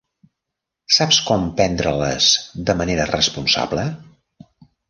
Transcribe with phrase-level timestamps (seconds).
[0.95, 2.31] Saps com prendre-les
[2.71, 3.85] de manera responsable?